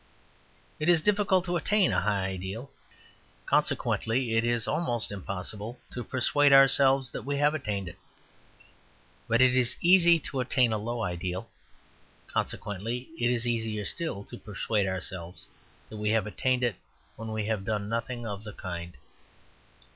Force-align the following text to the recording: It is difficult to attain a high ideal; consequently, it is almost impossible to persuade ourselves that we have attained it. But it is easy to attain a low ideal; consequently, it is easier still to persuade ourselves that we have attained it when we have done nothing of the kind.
It 0.79 0.89
is 0.89 1.03
difficult 1.03 1.45
to 1.45 1.57
attain 1.57 1.93
a 1.93 2.01
high 2.01 2.25
ideal; 2.25 2.71
consequently, 3.45 4.33
it 4.35 4.43
is 4.43 4.67
almost 4.67 5.11
impossible 5.11 5.77
to 5.91 6.03
persuade 6.03 6.51
ourselves 6.51 7.11
that 7.11 7.21
we 7.21 7.35
have 7.37 7.53
attained 7.53 7.87
it. 7.87 7.99
But 9.27 9.41
it 9.41 9.55
is 9.55 9.75
easy 9.79 10.17
to 10.21 10.39
attain 10.39 10.73
a 10.73 10.79
low 10.79 11.03
ideal; 11.03 11.51
consequently, 12.25 13.09
it 13.19 13.29
is 13.29 13.45
easier 13.45 13.85
still 13.85 14.23
to 14.23 14.39
persuade 14.39 14.87
ourselves 14.87 15.45
that 15.89 15.97
we 15.97 16.09
have 16.09 16.25
attained 16.25 16.63
it 16.63 16.77
when 17.15 17.31
we 17.31 17.45
have 17.45 17.63
done 17.63 17.87
nothing 17.87 18.25
of 18.25 18.43
the 18.43 18.53
kind. 18.53 18.97